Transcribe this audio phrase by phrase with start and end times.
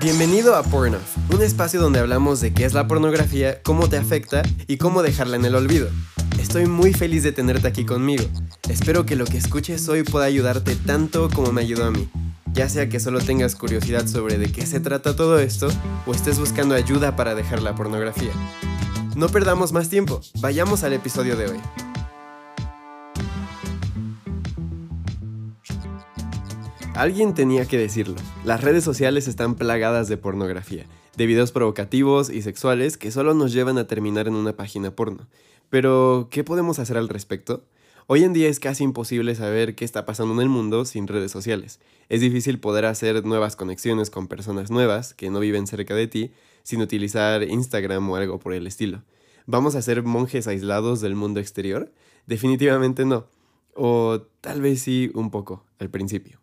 [0.00, 4.42] Bienvenido a Pornoff, un espacio donde hablamos de qué es la pornografía, cómo te afecta
[4.66, 5.88] y cómo dejarla en el olvido.
[6.40, 8.24] Estoy muy feliz de tenerte aquí conmigo.
[8.68, 12.08] Espero que lo que escuches hoy pueda ayudarte tanto como me ayudó a mí.
[12.52, 15.68] Ya sea que solo tengas curiosidad sobre de qué se trata todo esto
[16.06, 18.32] o estés buscando ayuda para dejar la pornografía.
[19.14, 21.89] No perdamos más tiempo, vayamos al episodio de hoy.
[27.00, 28.16] Alguien tenía que decirlo.
[28.44, 30.84] Las redes sociales están plagadas de pornografía,
[31.16, 35.26] de videos provocativos y sexuales que solo nos llevan a terminar en una página porno.
[35.70, 37.64] Pero, ¿qué podemos hacer al respecto?
[38.06, 41.32] Hoy en día es casi imposible saber qué está pasando en el mundo sin redes
[41.32, 41.80] sociales.
[42.10, 46.32] Es difícil poder hacer nuevas conexiones con personas nuevas que no viven cerca de ti
[46.64, 49.04] sin utilizar Instagram o algo por el estilo.
[49.46, 51.90] ¿Vamos a ser monjes aislados del mundo exterior?
[52.26, 53.24] Definitivamente no.
[53.74, 56.39] O tal vez sí un poco, al principio.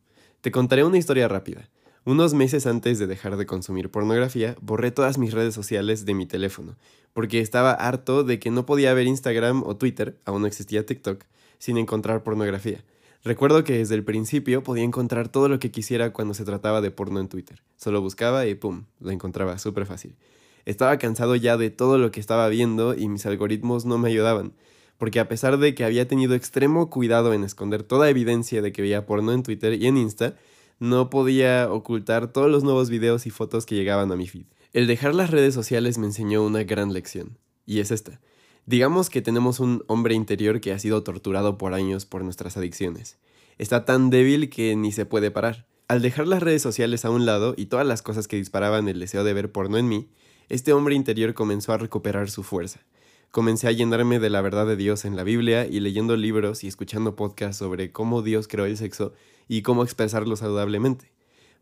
[0.48, 1.68] Te contaré una historia rápida.
[2.06, 6.26] Unos meses antes de dejar de consumir pornografía, borré todas mis redes sociales de mi
[6.26, 6.78] teléfono,
[7.12, 11.26] porque estaba harto de que no podía ver Instagram o Twitter, aún no existía TikTok,
[11.58, 12.86] sin encontrar pornografía.
[13.26, 16.92] Recuerdo que desde el principio podía encontrar todo lo que quisiera cuando se trataba de
[16.92, 17.62] porno en Twitter.
[17.76, 18.86] Solo buscaba y ¡pum!
[19.02, 20.16] lo encontraba súper fácil.
[20.64, 24.54] Estaba cansado ya de todo lo que estaba viendo y mis algoritmos no me ayudaban,
[24.98, 28.82] porque a pesar de que había tenido extremo cuidado en esconder toda evidencia de que
[28.82, 30.36] veía porno en Twitter y en Insta,
[30.80, 34.46] no podía ocultar todos los nuevos videos y fotos que llegaban a mi feed.
[34.74, 38.20] El dejar las redes sociales me enseñó una gran lección, y es esta.
[38.66, 43.18] Digamos que tenemos un hombre interior que ha sido torturado por años por nuestras adicciones.
[43.58, 45.68] Está tan débil que ni se puede parar.
[45.88, 49.00] Al dejar las redes sociales a un lado y todas las cosas que disparaban el
[49.00, 50.10] deseo de ver porno en mí,
[50.50, 52.82] este hombre interior comenzó a recuperar su fuerza.
[53.32, 56.68] Comencé a llenarme de la verdad de Dios en la Biblia y leyendo libros y
[56.68, 59.14] escuchando podcasts sobre cómo Dios creó el sexo
[59.48, 61.12] y cómo expresarlo saludablemente.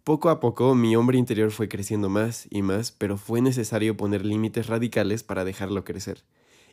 [0.04, 4.24] Poco a poco mi hombre interior fue creciendo más y más, pero fue necesario poner
[4.24, 6.24] límites radicales para dejarlo crecer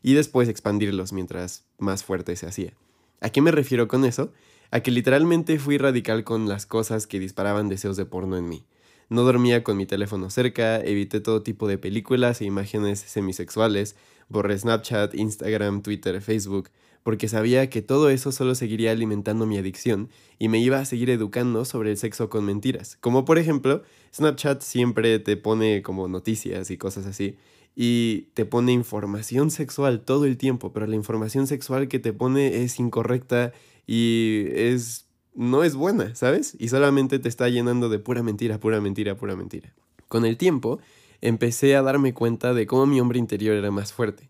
[0.03, 2.74] y después expandirlos mientras más fuerte se hacía.
[3.20, 4.32] ¿A qué me refiero con eso?
[4.70, 8.64] A que literalmente fui radical con las cosas que disparaban deseos de porno en mí.
[9.08, 13.96] No dormía con mi teléfono cerca, evité todo tipo de películas e imágenes semisexuales,
[14.28, 16.70] borré Snapchat, Instagram, Twitter, Facebook,
[17.02, 20.08] porque sabía que todo eso solo seguiría alimentando mi adicción
[20.38, 22.96] y me iba a seguir educando sobre el sexo con mentiras.
[23.00, 23.82] Como por ejemplo,
[24.14, 27.36] Snapchat siempre te pone como noticias y cosas así,
[27.74, 32.62] y te pone información sexual todo el tiempo, pero la información sexual que te pone
[32.62, 33.52] es incorrecta
[33.86, 36.56] y es no es buena, ¿sabes?
[36.59, 39.72] Y solamente te está llenando de pura mentira, pura mentira, pura mentira.
[40.09, 40.78] Con el tiempo,
[41.20, 44.28] empecé a darme cuenta de cómo mi hombre interior era más fuerte.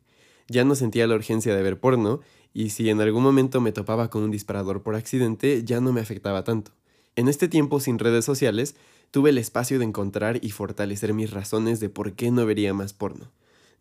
[0.49, 2.21] Ya no sentía la urgencia de ver porno,
[2.55, 6.01] y si en algún momento me topaba con un disparador por accidente, ya no me
[6.01, 6.73] afectaba tanto.
[7.17, 8.77] En este tiempo sin redes sociales,
[9.11, 12.93] tuve el espacio de encontrar y fortalecer mis razones de por qué no vería más
[12.93, 13.31] porno.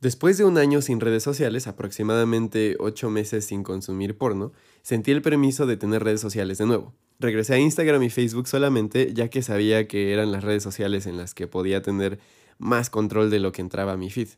[0.01, 4.51] Después de un año sin redes sociales, aproximadamente 8 meses sin consumir porno,
[4.81, 6.95] sentí el permiso de tener redes sociales de nuevo.
[7.19, 11.17] Regresé a Instagram y Facebook solamente ya que sabía que eran las redes sociales en
[11.17, 12.17] las que podía tener
[12.57, 14.29] más control de lo que entraba a mi feed.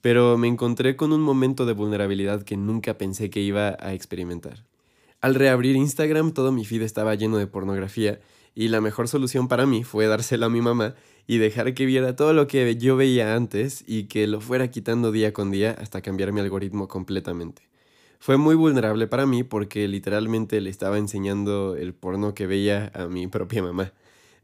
[0.00, 4.64] Pero me encontré con un momento de vulnerabilidad que nunca pensé que iba a experimentar.
[5.20, 8.18] Al reabrir Instagram todo mi feed estaba lleno de pornografía
[8.54, 10.94] y la mejor solución para mí fue dárselo a mi mamá
[11.26, 15.12] y dejar que viera todo lo que yo veía antes y que lo fuera quitando
[15.12, 17.62] día con día hasta cambiar mi algoritmo completamente.
[18.18, 23.06] Fue muy vulnerable para mí porque literalmente le estaba enseñando el porno que veía a
[23.08, 23.92] mi propia mamá.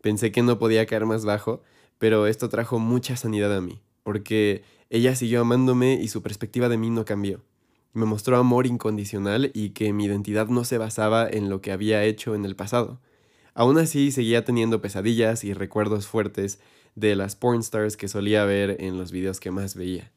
[0.00, 1.62] Pensé que no podía caer más bajo,
[1.98, 6.76] pero esto trajo mucha sanidad a mí, porque ella siguió amándome y su perspectiva de
[6.76, 7.42] mí no cambió.
[7.92, 12.04] Me mostró amor incondicional y que mi identidad no se basaba en lo que había
[12.04, 13.00] hecho en el pasado.
[13.58, 16.60] Aún así, seguía teniendo pesadillas y recuerdos fuertes
[16.94, 20.12] de las pornstars que solía ver en los videos que más veía.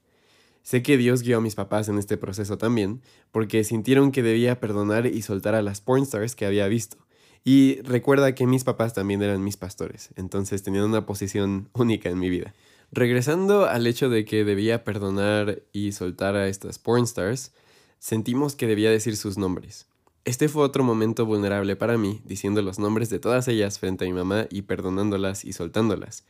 [0.62, 3.02] Sé que Dios guió a mis papás en este proceso también,
[3.32, 6.98] porque sintieron que debía perdonar y soltar a las pornstars que había visto.
[7.44, 12.20] Y recuerda que mis papás también eran mis pastores, entonces tenían una posición única en
[12.20, 12.54] mi vida.
[12.92, 17.54] Regresando al hecho de que debía perdonar y soltar a estas pornstars,
[17.98, 19.88] sentimos que debía decir sus nombres.
[20.24, 24.08] Este fue otro momento vulnerable para mí, diciendo los nombres de todas ellas frente a
[24.08, 26.26] mi mamá y perdonándolas y soltándolas.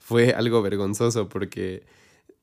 [0.00, 1.86] Fue algo vergonzoso porque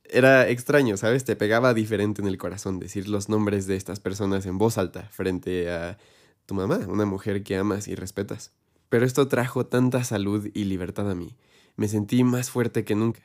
[0.06, 1.26] era extraño, ¿sabes?
[1.26, 5.04] Te pegaba diferente en el corazón decir los nombres de estas personas en voz alta
[5.12, 5.98] frente a
[6.46, 8.52] tu mamá, una mujer que amas y respetas.
[8.88, 11.36] Pero esto trajo tanta salud y libertad a mí.
[11.76, 13.22] Me sentí más fuerte que nunca.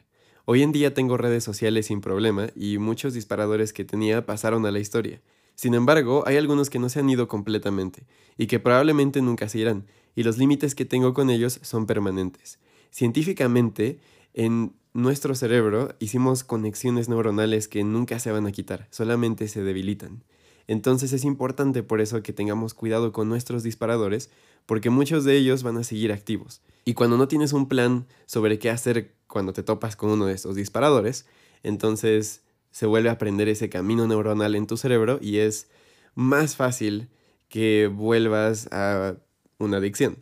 [0.46, 4.72] Hoy en día tengo redes sociales sin problema y muchos disparadores que tenía pasaron a
[4.72, 5.20] la historia.
[5.58, 8.06] Sin embargo, hay algunos que no se han ido completamente
[8.37, 12.60] y que probablemente nunca se irán, y los límites que tengo con ellos son permanentes.
[12.93, 13.99] Científicamente,
[14.34, 20.22] en nuestro cerebro hicimos conexiones neuronales que nunca se van a quitar, solamente se debilitan.
[20.69, 24.31] Entonces es importante por eso que tengamos cuidado con nuestros disparadores,
[24.64, 26.62] porque muchos de ellos van a seguir activos.
[26.84, 30.34] Y cuando no tienes un plan sobre qué hacer cuando te topas con uno de
[30.34, 31.26] estos disparadores,
[31.64, 32.43] entonces
[32.78, 35.69] se vuelve a aprender ese camino neuronal en tu cerebro y es
[36.14, 37.08] más fácil
[37.48, 39.16] que vuelvas a
[39.58, 40.19] una adicción.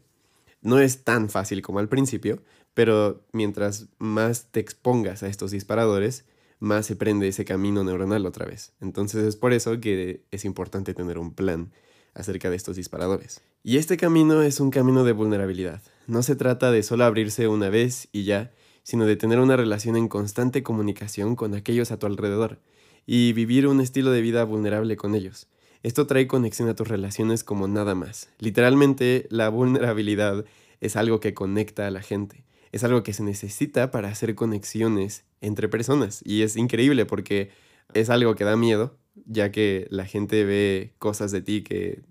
[0.62, 2.42] No es tan fácil como al principio,
[2.72, 6.24] pero mientras más te expongas a estos disparadores,
[6.58, 8.72] más se prende ese camino neuronal otra vez.
[8.80, 11.72] Entonces es por eso que es importante tener un plan
[12.14, 13.42] acerca de estos disparadores.
[13.64, 15.82] Y este camino es un camino de vulnerabilidad.
[16.06, 18.50] No se trata de solo abrirse una vez y ya,
[18.86, 22.60] sino de tener una relación en constante comunicación con aquellos a tu alrededor
[23.04, 25.48] y vivir un estilo de vida vulnerable con ellos.
[25.82, 28.28] Esto trae conexión a tus relaciones como nada más.
[28.38, 30.44] Literalmente, la vulnerabilidad
[30.80, 32.44] es algo que conecta a la gente.
[32.70, 36.22] Es algo que se necesita para hacer conexiones entre personas.
[36.24, 37.50] Y es increíble porque
[37.92, 42.02] es algo que da miedo, ya que la gente ve cosas de ti que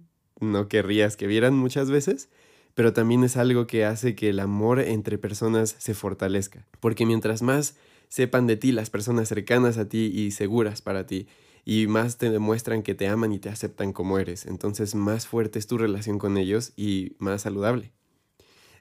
[0.41, 2.27] no querrías que vieran muchas veces,
[2.75, 6.67] pero también es algo que hace que el amor entre personas se fortalezca.
[6.81, 7.77] Porque mientras más
[8.09, 11.27] sepan de ti las personas cercanas a ti y seguras para ti,
[11.63, 15.57] y más te demuestran que te aman y te aceptan como eres, entonces más fuerte
[15.57, 17.91] es tu relación con ellos y más saludable.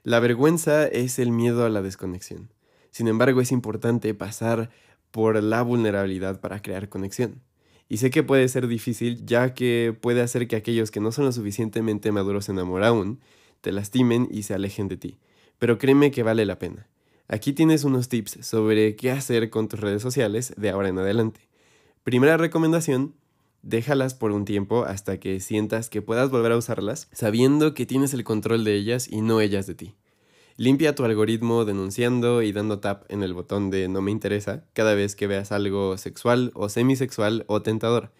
[0.03, 2.53] La vergüenza es el miedo a la desconexión.
[2.91, 4.69] Sin embargo, es importante pasar
[5.09, 7.41] por la vulnerabilidad para crear conexión.
[7.89, 11.25] Y sé que puede ser difícil ya que puede hacer que aquellos que no son
[11.25, 13.19] lo suficientemente maduros en amor aún
[13.65, 15.17] te lastimen y se alejen de ti.
[15.57, 16.87] Pero créeme que vale la pena.
[17.27, 21.49] Aquí tienes unos tips sobre qué hacer con tus redes sociales de ahora en adelante.
[22.03, 23.15] Primera recomendación,
[23.63, 28.13] déjalas por un tiempo hasta que sientas que puedas volver a usarlas, sabiendo que tienes
[28.13, 29.95] el control de ellas y no ellas de ti.
[30.57, 34.93] Limpia tu algoritmo denunciando y dando tap en el botón de no me interesa cada
[34.93, 38.11] vez que veas algo sexual o semisexual o tentador.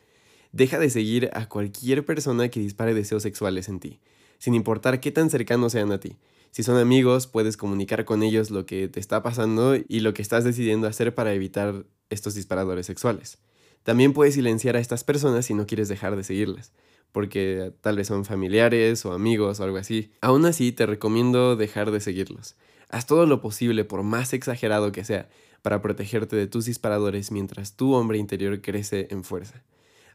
[0.52, 4.00] Deja de seguir a cualquier persona que dispare deseos sexuales en ti,
[4.38, 6.18] sin importar qué tan cercanos sean a ti.
[6.52, 10.22] Si son amigos, puedes comunicar con ellos lo que te está pasando y lo que
[10.22, 13.40] estás decidiendo hacer para evitar estos disparadores sexuales.
[13.84, 16.72] También puedes silenciar a estas personas si no quieres dejar de seguirlas
[17.16, 20.12] porque tal vez son familiares o amigos o algo así.
[20.20, 22.58] Aún así, te recomiendo dejar de seguirlos.
[22.90, 25.30] Haz todo lo posible, por más exagerado que sea,
[25.62, 29.64] para protegerte de tus disparadores mientras tu hombre interior crece en fuerza.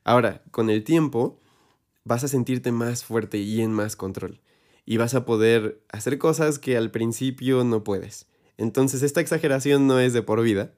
[0.05, 1.41] Ahora, con el tiempo,
[2.05, 4.41] vas a sentirte más fuerte y en más control.
[4.85, 8.27] Y vas a poder hacer cosas que al principio no puedes.
[8.57, 10.73] Entonces esta exageración no es de por vida,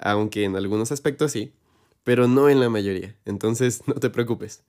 [0.00, 1.52] aunque en algunos aspectos sí,
[2.04, 3.16] pero no en la mayoría.
[3.24, 4.62] Entonces no te preocupes.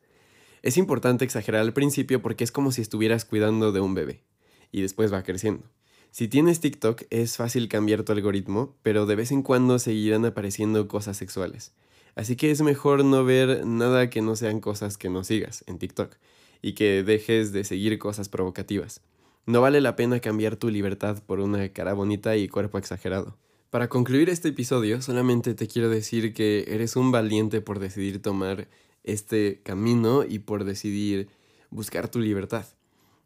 [0.61, 4.23] Es importante exagerar al principio porque es como si estuvieras cuidando de un bebé
[4.71, 5.69] y después va creciendo.
[6.11, 10.87] Si tienes TikTok es fácil cambiar tu algoritmo, pero de vez en cuando seguirán apareciendo
[10.87, 11.73] cosas sexuales.
[12.15, 15.77] Así que es mejor no ver nada que no sean cosas que no sigas en
[15.77, 16.15] TikTok
[16.61, 19.01] y que dejes de seguir cosas provocativas.
[19.45, 23.37] No vale la pena cambiar tu libertad por una cara bonita y cuerpo exagerado.
[23.69, 28.67] Para concluir este episodio, solamente te quiero decir que eres un valiente por decidir tomar
[29.03, 31.29] este camino y por decidir
[31.69, 32.65] buscar tu libertad.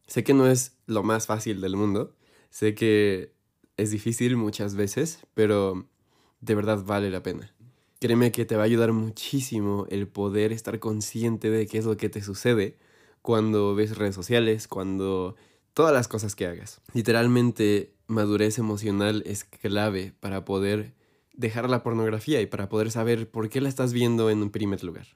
[0.07, 2.15] Sé que no es lo más fácil del mundo,
[2.51, 3.33] sé que
[3.75, 5.89] es difícil muchas veces, pero
[6.41, 7.54] de verdad vale la pena.
[7.99, 11.97] Créeme que te va a ayudar muchísimo el poder estar consciente de qué es lo
[11.97, 12.77] que te sucede
[13.21, 15.35] cuando ves redes sociales, cuando
[15.73, 16.81] todas las cosas que hagas.
[16.93, 20.93] Literalmente, madurez emocional es clave para poder
[21.33, 24.83] dejar la pornografía y para poder saber por qué la estás viendo en un primer
[24.83, 25.07] lugar.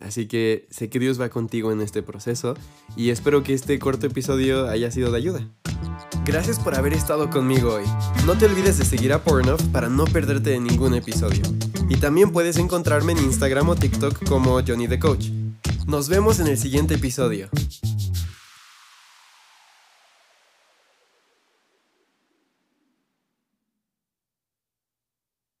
[0.00, 2.54] Así que sé que Dios va contigo en este proceso
[2.96, 5.48] y espero que este corto episodio haya sido de ayuda.
[6.24, 7.84] Gracias por haber estado conmigo hoy.
[8.26, 11.42] No te olvides de seguir a Pornoff para no perderte de ningún episodio.
[11.88, 15.28] Y también puedes encontrarme en Instagram o TikTok como Johnny the Coach.
[15.86, 17.48] Nos vemos en el siguiente episodio.